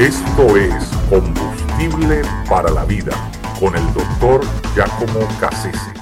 Esto 0.00 0.56
es 0.56 0.86
Combustible 1.10 2.22
para 2.48 2.70
la 2.70 2.86
Vida 2.86 3.12
con 3.60 3.76
el 3.76 3.84
doctor 3.92 4.40
Giacomo 4.74 5.28
Cassese. 5.38 5.92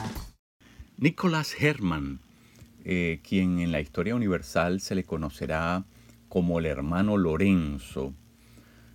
Nicholas 0.99 1.61
Herman, 1.61 2.21
eh, 2.85 3.19
quien 3.29 3.59
en 3.59 3.73
la 3.73 3.81
historia 3.81 4.15
universal 4.15 4.81
se 4.81 4.95
le 4.95 5.03
conocerá 5.03 5.85
como 6.29 6.61
el 6.61 6.67
hermano 6.67 7.17
Lorenzo, 7.17 8.15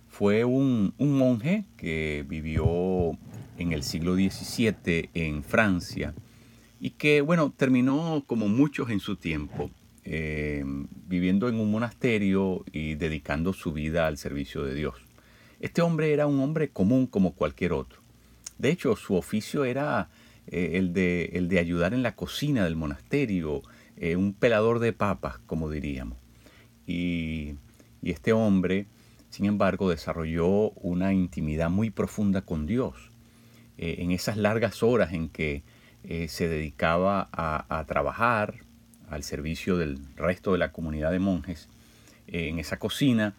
fue 0.08 0.46
un, 0.46 0.94
un 0.96 1.18
monje 1.18 1.66
que 1.76 2.24
vivió 2.26 3.10
en 3.58 3.72
el 3.72 3.82
siglo 3.82 4.14
XVII 4.14 5.10
en 5.12 5.44
Francia 5.44 6.14
y 6.80 6.92
que, 6.92 7.20
bueno, 7.20 7.52
terminó 7.54 8.24
como 8.26 8.48
muchos 8.48 8.88
en 8.88 9.00
su 9.00 9.16
tiempo, 9.16 9.70
eh, 10.06 10.62
viviendo 11.06 11.48
en 11.48 11.54
un 11.54 11.70
monasterio 11.70 12.62
y 12.70 12.94
dedicando 12.94 13.54
su 13.54 13.72
vida 13.72 14.06
al 14.06 14.18
servicio 14.18 14.62
de 14.62 14.74
Dios. 14.74 14.96
Este 15.60 15.80
hombre 15.80 16.12
era 16.12 16.26
un 16.26 16.40
hombre 16.40 16.68
común 16.68 17.06
como 17.06 17.32
cualquier 17.34 17.72
otro. 17.72 18.02
De 18.58 18.68
hecho, 18.68 18.96
su 18.96 19.14
oficio 19.14 19.64
era 19.64 20.10
eh, 20.46 20.72
el, 20.74 20.92
de, 20.92 21.58
ayudar 21.58 21.94
en 21.94 22.02
la 22.02 22.16
cocina 22.16 22.64
del 22.64 22.76
monasterio, 22.76 23.62
eh, 23.96 24.16
un 24.16 24.34
pelador 24.34 24.78
de 24.78 24.92
papas, 24.92 25.38
como 25.46 25.70
diríamos. 25.70 26.18
Y, 26.86 27.54
este 28.02 28.34
hombre, 28.34 28.86
sin 29.30 29.46
embargo, 29.46 29.88
desarrolló 29.88 30.72
una 30.72 31.14
intimidad 31.14 31.70
muy 31.70 31.88
profunda 31.88 32.42
con 32.42 32.66
Dios. 32.66 33.10
en 33.78 34.10
esas 34.10 34.36
largas 34.36 34.82
horas 34.82 35.14
en 35.14 35.30
que 35.30 35.62
se 36.28 36.48
dedicaba 36.48 37.30
a 37.32 37.84
trabajar, 37.88 38.64
al 39.10 39.22
servicio 39.22 39.76
del 39.76 39.98
resto 40.16 40.52
de 40.52 40.58
la 40.58 40.72
comunidad 40.72 41.10
de 41.10 41.18
monjes 41.18 41.68
eh, 42.26 42.48
en 42.48 42.58
esa 42.58 42.78
cocina. 42.78 43.34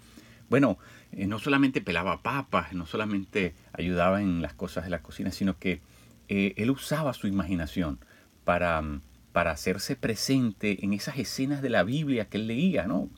Bueno, 0.49 0.77
eh, 1.11 1.27
no 1.27 1.39
solamente 1.39 1.81
pelaba 1.81 2.21
papas, 2.21 2.73
no 2.73 2.85
solamente 2.85 3.53
ayudaba 3.73 4.21
en 4.21 4.41
las 4.41 4.53
cosas 4.53 4.83
de 4.83 4.89
la 4.89 5.01
cocina, 5.01 5.31
sino 5.31 5.57
que 5.57 5.81
eh, 6.29 6.53
él 6.57 6.71
usaba 6.71 7.13
su 7.13 7.27
imaginación 7.27 7.99
para, 8.43 8.83
para 9.31 9.51
hacerse 9.51 9.95
presente 9.95 10.83
en 10.83 10.93
esas 10.93 11.17
escenas 11.17 11.61
de 11.61 11.69
la 11.69 11.83
Biblia 11.83 12.25
que 12.25 12.37
él 12.37 12.47
leía, 12.47 12.85
¿no? 12.85 13.09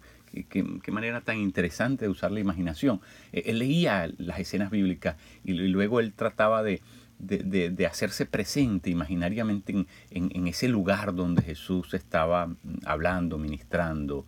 Qué, 0.49 0.91
manera 0.91 1.21
tan 1.21 1.37
interesante 1.37 2.05
de 2.05 2.11
usar 2.11 2.31
la 2.31 2.39
imaginación. 2.39 3.01
él 3.31 3.59
leía 3.59 4.07
las 4.17 4.39
escenas 4.39 4.69
bíblicas 4.69 5.15
y 5.43 5.53
luego 5.53 5.99
él 5.99 6.13
trataba 6.13 6.61
de, 6.61 6.81
de, 7.19 7.85
hacerse 7.85 8.25
presente 8.25 8.89
imaginariamente 8.89 9.85
en, 10.09 10.47
ese 10.47 10.67
lugar 10.67 11.15
donde 11.15 11.41
Jesús 11.41 11.93
estaba 11.93 12.55
hablando, 12.85 13.37
ministrando. 13.37 14.25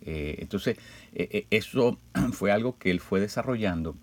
Eh, 0.00 0.36
entonces, 0.38 0.78
eh, 1.12 1.28
eh, 1.30 1.46
eso 1.50 2.00
fue 2.32 2.52
algo 2.52 2.78
que 2.78 2.90
él 2.90 3.00
fue 3.00 3.20
desarrollando 3.20 3.96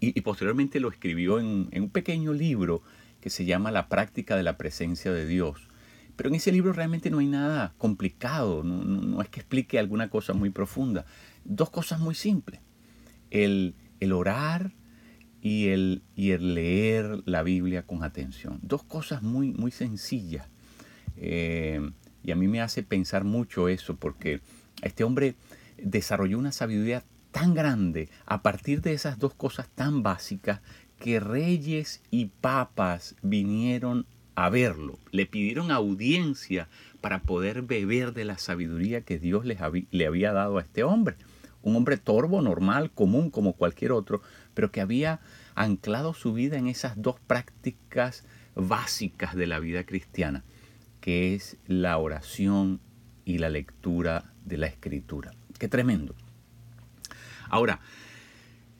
y, 0.00 0.20
posteriormente 0.20 0.80
lo 0.80 0.90
escribió 0.90 1.38
en, 1.38 1.68
un 1.72 1.90
pequeño 1.90 2.32
libro 2.32 2.82
que 3.20 3.30
se 3.30 3.44
llama 3.44 3.70
La 3.70 3.88
práctica 3.88 4.36
de 4.36 4.42
la 4.42 4.58
presencia 4.58 5.12
de 5.12 5.26
Dios. 5.26 5.68
Pero 6.16 6.28
en 6.28 6.36
ese 6.36 6.52
libro 6.52 6.72
realmente 6.72 7.10
no 7.10 7.18
hay 7.18 7.26
nada 7.26 7.74
complicado, 7.78 8.62
no, 8.62 9.20
es 9.22 9.28
que 9.28 9.40
explique 9.40 9.78
alguna 9.78 10.10
cosa 10.10 10.32
muy 10.32 10.50
profunda. 10.50 11.06
Dos 11.44 11.70
cosas 11.70 12.00
muy 12.00 12.14
simples. 12.14 12.60
El, 13.30 13.74
el 13.98 14.12
orar 14.12 14.72
y 15.44 15.68
el, 15.68 16.02
y 16.16 16.30
el 16.30 16.54
leer 16.54 17.22
la 17.26 17.42
Biblia 17.42 17.82
con 17.82 18.02
atención. 18.02 18.58
Dos 18.62 18.82
cosas 18.82 19.22
muy, 19.22 19.52
muy 19.52 19.70
sencillas. 19.70 20.48
Eh, 21.18 21.86
y 22.22 22.30
a 22.30 22.34
mí 22.34 22.48
me 22.48 22.62
hace 22.62 22.82
pensar 22.82 23.24
mucho 23.24 23.68
eso, 23.68 23.94
porque 23.94 24.40
este 24.80 25.04
hombre 25.04 25.34
desarrolló 25.76 26.38
una 26.38 26.50
sabiduría 26.50 27.04
tan 27.30 27.52
grande 27.52 28.08
a 28.24 28.40
partir 28.40 28.80
de 28.80 28.94
esas 28.94 29.18
dos 29.18 29.34
cosas 29.34 29.68
tan 29.68 30.02
básicas 30.02 30.62
que 30.98 31.20
reyes 31.20 32.00
y 32.10 32.30
papas 32.40 33.14
vinieron 33.20 34.06
a 34.36 34.48
verlo, 34.48 34.98
le 35.10 35.26
pidieron 35.26 35.70
audiencia 35.70 36.68
para 37.02 37.20
poder 37.20 37.60
beber 37.60 38.14
de 38.14 38.24
la 38.24 38.38
sabiduría 38.38 39.02
que 39.02 39.18
Dios 39.18 39.44
les 39.44 39.58
le 39.90 40.06
había 40.06 40.32
dado 40.32 40.56
a 40.56 40.62
este 40.62 40.84
hombre. 40.84 41.16
Un 41.64 41.76
hombre 41.76 41.96
torvo, 41.96 42.42
normal, 42.42 42.90
común 42.90 43.30
como 43.30 43.54
cualquier 43.54 43.92
otro, 43.92 44.20
pero 44.52 44.70
que 44.70 44.82
había 44.82 45.20
anclado 45.54 46.12
su 46.12 46.34
vida 46.34 46.58
en 46.58 46.68
esas 46.68 47.00
dos 47.00 47.16
prácticas 47.26 48.24
básicas 48.54 49.34
de 49.34 49.46
la 49.46 49.58
vida 49.60 49.84
cristiana, 49.84 50.44
que 51.00 51.34
es 51.34 51.56
la 51.66 51.96
oración 51.96 52.80
y 53.24 53.38
la 53.38 53.48
lectura 53.48 54.30
de 54.44 54.58
la 54.58 54.66
escritura. 54.66 55.32
Qué 55.58 55.66
tremendo. 55.66 56.14
Ahora, 57.48 57.80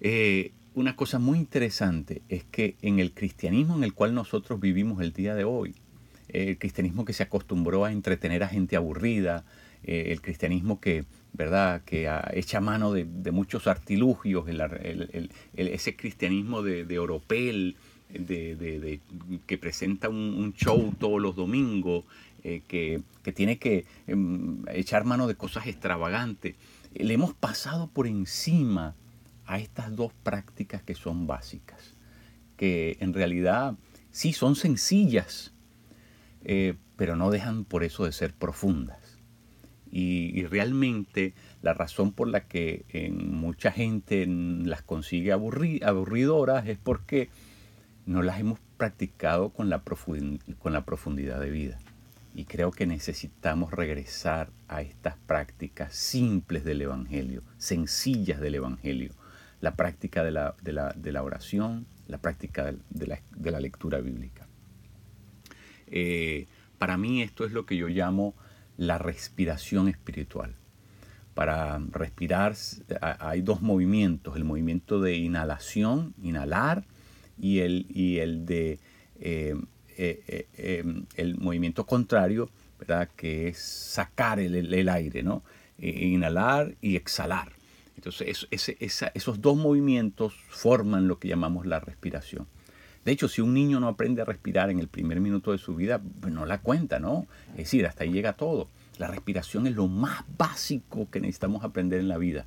eh, 0.00 0.52
una 0.74 0.94
cosa 0.94 1.18
muy 1.18 1.38
interesante 1.38 2.20
es 2.28 2.44
que 2.44 2.76
en 2.82 2.98
el 2.98 3.14
cristianismo 3.14 3.76
en 3.76 3.84
el 3.84 3.94
cual 3.94 4.14
nosotros 4.14 4.60
vivimos 4.60 5.00
el 5.00 5.14
día 5.14 5.34
de 5.34 5.44
hoy, 5.44 5.74
el 6.28 6.58
cristianismo 6.58 7.06
que 7.06 7.14
se 7.14 7.22
acostumbró 7.22 7.86
a 7.86 7.92
entretener 7.92 8.42
a 8.42 8.48
gente 8.48 8.76
aburrida, 8.76 9.44
eh, 9.84 10.12
el 10.12 10.20
cristianismo 10.20 10.80
que, 10.80 11.04
¿verdad? 11.32 11.82
que 11.84 12.10
echa 12.32 12.60
mano 12.60 12.92
de, 12.92 13.04
muchos 13.32 13.66
artilugios, 13.66 14.46
ese 15.56 15.96
cristianismo 15.96 16.62
de, 16.62 16.98
oropel, 16.98 17.76
de, 18.08 19.00
que 19.46 19.58
presenta 19.58 20.08
un, 20.08 20.54
show 20.54 20.94
todos 20.98 21.20
los 21.20 21.36
domingos, 21.36 22.04
eh, 22.44 22.62
que, 22.68 23.02
tiene 23.32 23.58
que 23.58 23.86
em, 24.06 24.64
echar 24.68 25.04
mano 25.04 25.26
de 25.26 25.34
cosas 25.34 25.66
extravagantes. 25.66 26.54
Le 26.94 27.14
hemos 27.14 27.34
pasado 27.34 27.88
por 27.88 28.06
encima 28.06 28.94
a 29.46 29.58
estas 29.58 29.94
dos 29.94 30.12
prácticas 30.22 30.82
que 30.82 30.94
son 30.94 31.26
básicas, 31.26 31.94
que 32.56 32.96
en 33.00 33.12
realidad 33.12 33.76
sí 34.10 34.32
son 34.32 34.56
sencillas, 34.56 35.52
eh, 36.44 36.74
pero 36.96 37.16
no 37.16 37.30
dejan 37.30 37.64
por 37.64 37.82
eso 37.82 38.04
de 38.04 38.12
ser 38.12 38.32
profundas. 38.32 39.03
Y, 39.96 40.44
realmente 40.46 41.34
la 41.62 41.72
razón 41.72 42.10
por 42.10 42.26
la 42.26 42.48
que 42.48 42.84
en 42.88 43.32
mucha 43.32 43.70
gente 43.70 44.26
las 44.26 44.82
consigue 44.82 45.30
aburridoras 45.30 46.66
es 46.66 46.78
porque 46.78 47.28
no 48.04 48.20
las 48.22 48.40
hemos 48.40 48.58
practicado 48.76 49.50
con 49.50 49.70
la, 49.70 49.84
con 50.58 50.72
la 50.72 50.84
profundidad 50.84 51.38
de 51.38 51.50
vida. 51.50 51.78
Y 52.34 52.46
creo 52.46 52.72
que 52.72 52.88
necesitamos 52.88 53.70
regresar 53.70 54.50
a 54.66 54.82
estas 54.82 55.14
prácticas 55.28 55.94
simples 55.94 56.64
del 56.64 56.82
Evangelio, 56.82 57.44
sencillas 57.56 58.40
del 58.40 58.56
Evangelio. 58.56 59.12
La 59.60 59.76
práctica 59.76 60.24
de 60.24 60.32
la, 60.32 60.56
de 60.60 61.12
la, 61.12 61.22
oración, 61.22 61.86
la 62.08 62.18
práctica 62.18 62.74
de 62.90 63.06
la, 63.06 63.20
de 63.36 63.50
la 63.52 63.60
lectura 63.60 64.00
bíblica. 64.00 64.48
Eh, 65.86 66.48
para 66.78 66.96
mí 66.96 67.22
esto 67.22 67.44
es 67.44 67.52
lo 67.52 67.64
que 67.64 67.76
yo 67.76 67.86
llamo 67.86 68.34
la 68.76 68.98
respiración 68.98 69.88
espiritual. 69.88 70.54
Para 71.34 71.78
respirar 71.90 72.54
hay 73.00 73.42
dos 73.42 73.60
movimientos, 73.60 74.36
el 74.36 74.44
movimiento 74.44 75.00
de 75.00 75.16
inhalación, 75.16 76.14
inhalar, 76.22 76.84
y 77.38 77.60
el, 77.60 77.86
y 77.88 78.18
el 78.18 78.46
de 78.46 78.78
eh, 79.20 79.54
eh, 79.96 80.48
eh, 80.56 80.84
el 81.16 81.36
movimiento 81.36 81.86
contrario, 81.86 82.50
¿verdad? 82.78 83.08
que 83.16 83.48
es 83.48 83.58
sacar 83.58 84.40
el, 84.40 84.88
aire, 84.88 85.22
¿no? 85.22 85.42
inhalar 85.78 86.74
y 86.80 86.96
exhalar. 86.96 87.52
Entonces 87.96 88.46
esos 89.14 89.40
dos 89.40 89.56
movimientos 89.56 90.34
forman 90.48 91.08
lo 91.08 91.18
que 91.18 91.28
llamamos 91.28 91.66
la 91.66 91.80
respiración. 91.80 92.46
De 93.04 93.12
hecho, 93.12 93.28
si 93.28 93.42
un 93.42 93.52
niño 93.52 93.80
no 93.80 93.88
aprende 93.88 94.22
a 94.22 94.24
respirar 94.24 94.70
en 94.70 94.78
el 94.78 94.88
primer 94.88 95.20
minuto 95.20 95.52
de 95.52 95.58
su 95.58 95.74
vida, 95.74 96.00
pues 96.20 96.32
no 96.32 96.46
la 96.46 96.58
cuenta, 96.58 96.98
¿no? 96.98 97.26
Es 97.50 97.58
decir, 97.58 97.86
hasta 97.86 98.04
ahí 98.04 98.12
llega 98.12 98.32
todo. 98.32 98.68
La 98.98 99.08
respiración 99.08 99.66
es 99.66 99.74
lo 99.74 99.88
más 99.88 100.24
básico 100.38 101.10
que 101.10 101.20
necesitamos 101.20 101.64
aprender 101.64 102.00
en 102.00 102.08
la 102.08 102.16
vida. 102.16 102.46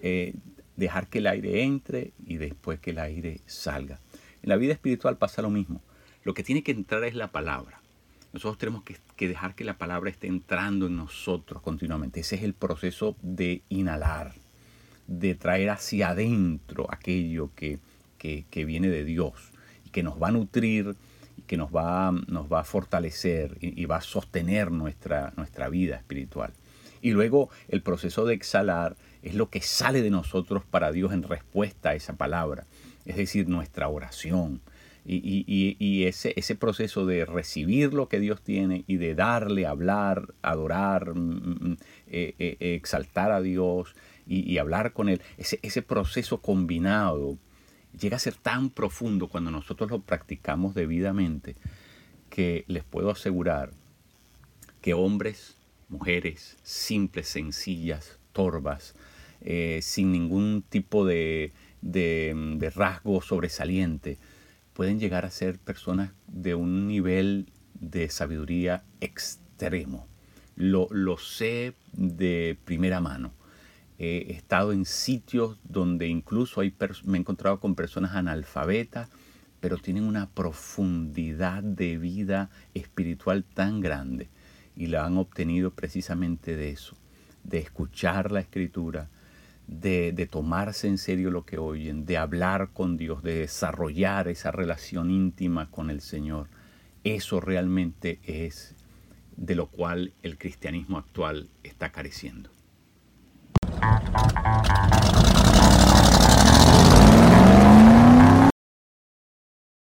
Eh, 0.00 0.34
dejar 0.76 1.08
que 1.08 1.18
el 1.18 1.26
aire 1.26 1.64
entre 1.64 2.12
y 2.26 2.36
después 2.36 2.80
que 2.80 2.90
el 2.90 2.98
aire 2.98 3.40
salga. 3.46 4.00
En 4.42 4.48
la 4.48 4.56
vida 4.56 4.72
espiritual 4.72 5.18
pasa 5.18 5.42
lo 5.42 5.50
mismo. 5.50 5.82
Lo 6.24 6.32
que 6.32 6.42
tiene 6.42 6.62
que 6.62 6.72
entrar 6.72 7.04
es 7.04 7.14
la 7.14 7.28
palabra. 7.28 7.80
Nosotros 8.32 8.58
tenemos 8.58 8.82
que, 8.82 9.28
dejar 9.28 9.54
que 9.54 9.64
la 9.64 9.76
palabra 9.76 10.10
esté 10.10 10.26
entrando 10.26 10.86
en 10.86 10.96
nosotros 10.96 11.60
continuamente. 11.62 12.20
Ese 12.20 12.36
es 12.36 12.42
el 12.42 12.54
proceso 12.54 13.16
de 13.22 13.62
inhalar, 13.68 14.32
de 15.06 15.34
traer 15.34 15.70
hacia 15.70 16.10
adentro 16.10 16.86
aquello 16.90 17.50
que, 17.54 17.78
que 18.18 18.64
viene 18.64 18.88
de 18.88 19.04
Dios 19.04 19.52
que 19.94 20.02
nos 20.02 20.20
va 20.20 20.28
a 20.28 20.32
nutrir, 20.32 20.96
que 21.46 21.56
nos 21.56 21.70
va, 21.70 22.10
nos 22.26 22.52
va 22.52 22.60
a 22.60 22.64
fortalecer 22.64 23.56
y, 23.60 23.84
va 23.84 23.98
a 23.98 24.00
sostener 24.00 24.72
nuestra, 24.72 25.32
nuestra 25.36 25.68
vida 25.68 25.94
espiritual. 25.94 26.52
Y 27.00 27.12
luego 27.12 27.48
el 27.68 27.80
proceso 27.80 28.26
de 28.26 28.34
exhalar 28.34 28.96
es 29.22 29.36
lo 29.36 29.50
que 29.50 29.60
sale 29.60 30.02
de 30.02 30.10
nosotros 30.10 30.64
para 30.64 30.90
Dios 30.90 31.12
en 31.12 31.22
respuesta 31.22 31.90
a 31.90 31.94
esa 31.94 32.14
palabra, 32.14 32.66
es 33.04 33.16
decir, 33.16 33.48
nuestra 33.48 33.88
oración. 33.88 34.62
Y, 35.06 36.04
ese, 36.06 36.32
ese, 36.34 36.56
proceso 36.56 37.06
de 37.06 37.24
recibir 37.26 37.92
lo 37.92 38.08
que 38.08 38.18
Dios 38.18 38.40
tiene 38.42 38.84
y 38.86 38.96
de 38.96 39.14
darle, 39.14 39.66
hablar, 39.66 40.34
adorar, 40.42 41.14
mm, 41.14 41.20
mm, 41.20 41.68
mm, 41.68 41.76
eh, 42.08 42.34
eh, 42.38 42.74
exaltar 42.74 43.30
a 43.30 43.42
Dios, 43.42 43.94
y, 44.26 44.56
hablar 44.58 44.92
con 44.94 45.10
Él, 45.10 45.20
ese, 45.36 45.60
ese 45.62 45.82
proceso 45.82 46.40
combinado 46.40 47.38
llega 47.98 48.16
a 48.16 48.20
ser 48.20 48.34
tan 48.34 48.70
profundo 48.70 49.28
cuando 49.28 49.50
nosotros 49.50 49.90
lo 49.90 50.00
practicamos 50.00 50.74
debidamente 50.74 51.56
que 52.30 52.64
les 52.66 52.84
puedo 52.84 53.10
asegurar 53.10 53.70
que 54.80 54.92
hombres, 54.92 55.56
mujeres, 55.88 56.56
simples, 56.62 57.28
sencillas, 57.28 58.18
torvas, 58.32 58.94
eh, 59.40 59.80
sin 59.82 60.12
ningún 60.12 60.62
tipo 60.68 61.06
de, 61.06 61.52
de, 61.80 62.72
rasgo 62.74 63.22
sobresaliente, 63.22 64.18
pueden 64.72 64.98
llegar 64.98 65.24
a 65.24 65.30
ser 65.30 65.58
personas 65.58 66.10
de 66.26 66.54
un 66.54 66.88
nivel 66.88 67.46
de 67.74 68.08
sabiduría 68.10 68.82
extremo. 69.00 70.06
Lo, 70.56 70.88
lo 70.90 71.18
sé 71.18 71.74
de 71.92 72.56
primera 72.64 73.00
mano. 73.00 73.32
He 73.98 74.32
estado 74.32 74.72
en 74.72 74.84
sitios 74.84 75.58
donde 75.62 76.08
incluso 76.08 76.60
hay 76.60 76.74
me 77.04 77.18
he 77.18 77.20
encontrado 77.20 77.60
con 77.60 77.74
personas 77.74 78.14
analfabetas, 78.14 79.08
pero 79.60 79.78
tienen 79.78 80.04
una 80.04 80.28
profundidad 80.28 81.62
de 81.62 81.96
vida 81.96 82.50
espiritual 82.74 83.44
tan 83.44 83.80
grande 83.80 84.28
y 84.76 84.88
la 84.88 85.06
han 85.06 85.16
obtenido 85.16 85.70
precisamente 85.70 86.56
de 86.56 86.70
eso, 86.70 86.96
de 87.44 87.58
escuchar 87.58 88.32
la 88.32 88.40
escritura, 88.40 89.08
de, 89.66 90.28
tomarse 90.30 90.88
en 90.88 90.98
serio 90.98 91.30
lo 91.30 91.44
que 91.44 91.58
oyen, 91.58 92.04
de 92.04 92.18
hablar 92.18 92.70
con 92.72 92.96
Dios, 92.96 93.22
de 93.22 93.36
desarrollar 93.38 94.28
esa 94.28 94.50
relación 94.50 95.10
íntima 95.10 95.70
con 95.70 95.90
el 95.90 96.00
Señor. 96.00 96.48
Eso 97.02 97.40
realmente 97.40 98.18
es 98.24 98.74
de 99.36 99.54
lo 99.54 99.66
cual 99.66 100.12
el 100.22 100.38
cristianismo 100.38 100.98
actual 100.98 101.48
está 101.62 101.90
careciendo. 101.90 102.53
Uh-huh. 104.66 105.03